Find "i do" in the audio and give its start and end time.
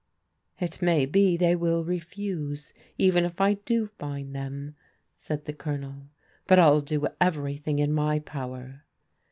3.39-3.85